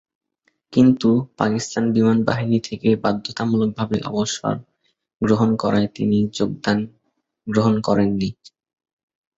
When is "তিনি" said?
5.95-6.17